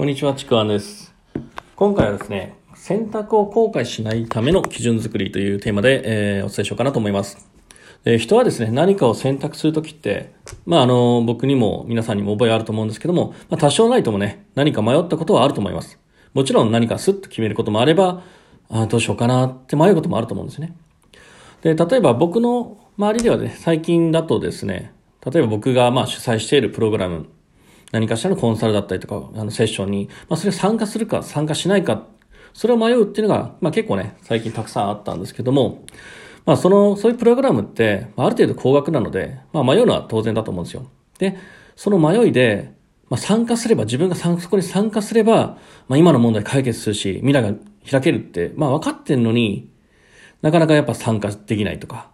[0.00, 1.14] こんにちは、ちくわんです。
[1.76, 7.46] 今回はですね、選択を後悔しないための基準作りというテーマで、えーお伝えしようかなと思います。
[8.04, 10.32] で人はですね、何かを選択するときって、
[10.64, 15.98] まあ、あの、僕にも皆さんにも覚えあると思うんですけども、まあ、多少ないともね、何か迷ったことはあると思います。
[16.32, 18.22] もちろん何かスッと決めることもあれば、
[18.70, 20.74] あどうしようかなって迷うこともあると思うんですね。
[21.60, 24.94] で、例えば僕の周りではね、最近だとですね、
[25.30, 27.26] 例えば僕がまあ主催しているプログラム、
[27.92, 32.06] 何かしらのコンサルだったりとか、あのセッションに、まあそれ参加するか参加しないか、
[32.52, 35.84] それを迷うっていうのが、まあ結構ね、最近たくさんあったんですけども、
[36.46, 40.88] まあその、そういうプログラムって、まあある程度高額なので、まあ迷うのは当然だと思うんですよ。
[41.18, 41.36] で、
[41.76, 42.72] その迷いで、
[43.08, 47.54] まあ参加すれば、自分がそこに参加すれば、まあ今の問題解決するし、未来が
[47.90, 49.68] 開けるって、まあ分かってんのに、
[50.42, 52.10] なかなかやっぱ参加できないとか、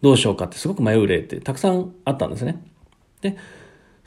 [0.00, 2.62] どうしようかってすごく迷う例ってたくさんあったんですね。
[3.20, 3.36] で、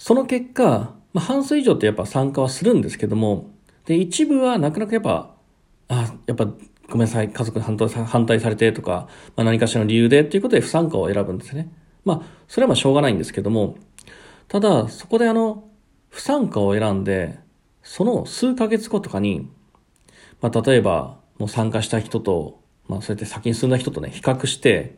[0.04, 3.52] その結果、まあ、半数以上ってやっぱ参加はするんですけども、
[3.86, 5.36] で、一部はなかなかやっぱ、
[5.90, 6.54] あ、やっぱご
[6.94, 11.72] めんなさい、家族に反対さ反対されてとか、まあ、何かしらの理由でっていうことで不参加を選ぶんですね。
[12.04, 13.76] まあ、それはまあしょうがないんですけども、
[14.48, 15.70] ただ、そこであの、
[16.10, 17.38] 不参加を選んで、
[17.84, 19.52] その数ヶ月後とかに、
[20.42, 24.98] まあ、例えば、もう参加した人と、まあ、そうやって先に進んだ人とね、比較して、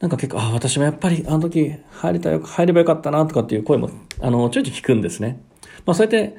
[0.00, 5.42] なんか結構、あ、私もやっぱりあの時入れたよ、入ればよかったなとかっていう声も、あの、ちょいちょい聞くんですね。
[5.86, 6.36] まあそうやって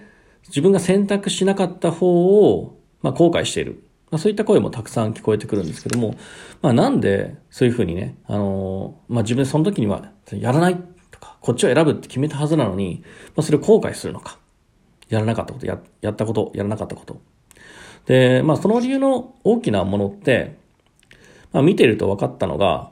[0.47, 3.83] 自分が選択しなかった方を、まあ後悔している。
[4.11, 6.15] まあそういった声もたくさん聞こえてくるんですけども、
[6.61, 10.75] まあなんでそういうふうにね、あの、まあ自分その時にはやらない
[11.11, 13.03] とか、こっちを選ぶって決めたはずなのに、
[13.35, 14.37] まあそれを後悔するのか。
[15.09, 17.19] やらなかったこと、や、やったこと、やらなかったこと。
[18.05, 20.57] で、まあその理由の大きなものって、
[21.51, 22.91] まあ見てると分かったのが、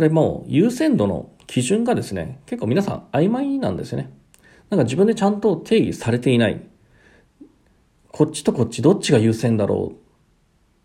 [0.00, 4.10] これもう優先度の基準がですね、結構皆さん曖昧なんですよね。
[4.70, 6.58] なんか自分でちゃんと定義されていない。
[8.10, 9.96] こっちとこっちどっちが優先だろう。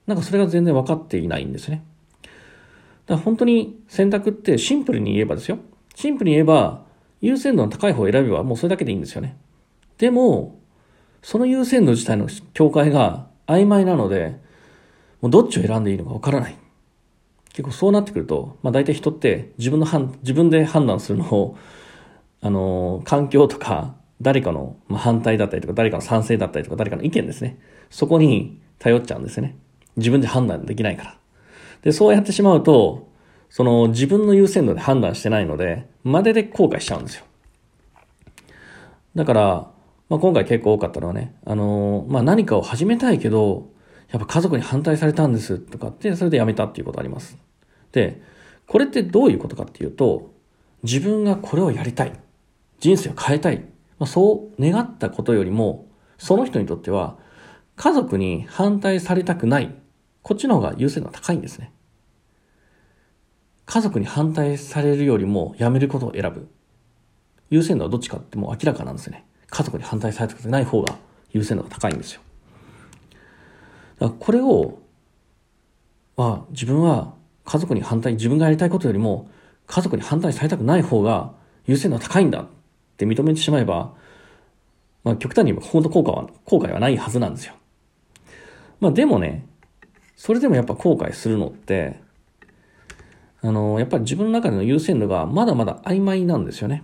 [0.06, 1.86] なんかそれが全然分かっていないんですね。
[3.06, 5.60] だから本当に選択ってシンプルに言えばですよ。
[5.96, 6.84] シンプルに言えば、
[7.22, 9.38] 優先度の高い方を選べばもうそれだけでいいんですよね。
[9.98, 10.60] でも、
[11.22, 14.42] その優先度自体の境界が曖昧なので、
[15.22, 16.65] もうどっちを選んでいいのか分からない。
[17.56, 21.58] 結構そうなってくると、まあ大体人って自分の判、自分で判断するのを、
[22.42, 27.58] あの、環境とか、誰かの反対だったりとか、誰かの賛成だったりとか、誰かの意見ですね。
[27.90, 29.56] そこに頼っちゃうんですね。
[29.96, 31.18] 自分で判断できないから。
[31.82, 33.08] で、そうやってしまうと、
[33.50, 37.24] その自分の優先度で判断してないので、までで後悔しちゃうんですよ。
[39.16, 39.72] だから、
[40.10, 43.70] まあ、今回結構多かったのはね、あのまあ、何かを始めたいけど、
[44.12, 47.45] やっぱ家族に反対されたんですとかって、それでやめたっていうことあります。
[47.96, 48.22] で、
[48.68, 50.34] これってどういうことかっていうと、
[50.84, 52.12] 自分がこれをやりたい。
[52.80, 53.60] 人生を変えたい。
[53.98, 57.18] まあ、そう願ったことよりも、その人にとっては、
[57.78, 59.74] 家族に反対されたくない。
[60.22, 61.72] こっちの方が優先度が高いんですね。
[63.66, 66.50] 家族に反対されるよりもやめることを選ぶ。
[67.50, 69.26] 優先度はどっちかってもう明らかなんですね。
[69.48, 70.98] 家族に反対されたくない方が
[71.32, 72.22] 優先度が高いんですよ。
[74.00, 74.80] だからこれを、
[76.18, 77.15] まあ自分は
[77.46, 79.30] 家族に反対、自分がやりたいことよりも
[79.68, 81.34] 家族に反対されたくない方が
[81.66, 82.48] 優先度が高いんだっ
[82.98, 83.94] て認めてしまえば、
[85.04, 87.54] まあ極端に言えば本当効果は、後悔はないはずなんですよ。
[88.80, 89.48] まあでもね、
[90.16, 92.00] それでもやっぱ後悔するのって、
[93.42, 96.84] あの、やっぱり自分の中での優先度がまだまだ曖昧なんですよね。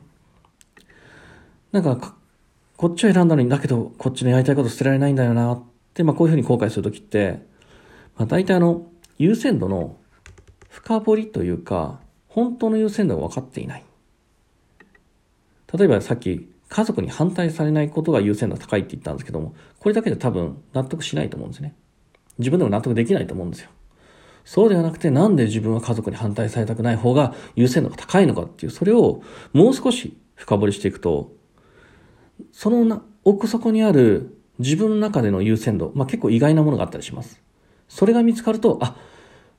[1.71, 2.15] なんか、
[2.77, 7.41] こっちを選んだのに、だけど、こっちのやりたいこと捨てられないんだよなって、まあこういうふうに後悔するときって、
[8.17, 8.85] まあ大体あの、
[9.17, 9.95] 優先度の
[10.71, 11.99] 深掘りというか、
[12.29, 13.83] 本当の優先度が分かっていない。
[15.77, 21.75] 例えばさっき、家族に反対されないことが優先度が高いって言ったんですけども、これだけで多分納得しないと思うんですね。
[22.37, 23.69] 自分でも納得できないと思うんですよ。
[24.45, 29.21] そうではなくて、なんで自分は家族に反対されたくない方が優先度が高いのかっていう、それを
[29.51, 31.33] もう少し深掘りしていくと、
[32.53, 37.41] そのな奥底にある自分の中での優先度、まあ結構意外なものがあったりします。
[37.89, 38.95] それが見つかると、あ、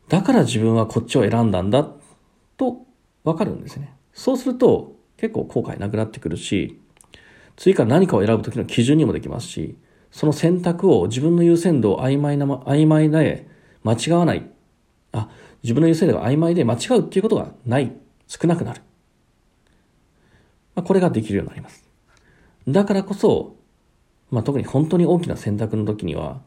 [0.08, 1.88] だから自分はこっちを選んだんだ、
[2.56, 2.86] と
[3.24, 3.94] わかるんですね。
[4.12, 6.80] そうすると結構後悔なくなってくるし、
[7.56, 9.76] 次から何かを選ぶ時の基準にもできますし、
[10.10, 13.46] その選択を自分の優先度を曖昧な、曖昧で
[13.82, 14.48] 間違わない。
[15.12, 15.28] あ、
[15.62, 17.92] 自分の優先度が曖昧で間違うっていうことがない。
[18.26, 18.82] 少なくなる。
[20.74, 21.84] まあ、これができるようになります。
[22.66, 23.56] だからこそ、
[24.30, 26.40] まあ、特に本当に大きな選択の時には、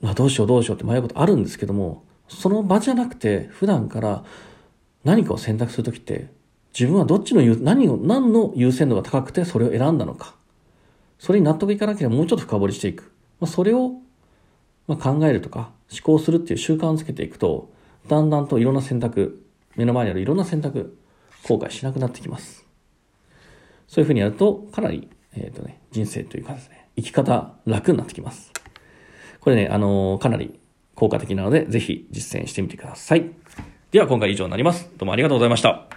[0.00, 4.24] まあ、どうしようどうしようって迷うことあるんですけども、その場じゃなくて、普段から
[5.04, 6.28] 何かを選択するときって、
[6.78, 10.34] 自分はどっちの、何を、何の優先度が高くてそれを選んだのか。
[11.18, 13.12] それに納得いかなければもうちょっと深掘りしていく。
[13.40, 13.94] まあ、それを、
[14.86, 17.70] まあ考えるとか思考するっていう習慣をつけていくと、
[18.08, 19.44] だんだんといろんな選択、
[19.76, 20.96] 目の前にあるいろんな選択、
[21.42, 22.64] 後悔しなくなってきます。
[23.86, 28.52] そういうふうにやると、かなり、えっ、ー、とね、人生というかですね、生き方楽になってきます。
[29.40, 30.58] これね、あのー、かなり
[30.98, 33.30] 効果的なので、ぜひ実践してみてください。
[33.92, 34.90] では今回以上になります。
[34.98, 35.87] どうもありがとうございました。